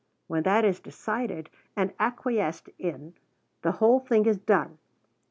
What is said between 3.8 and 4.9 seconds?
thing is done.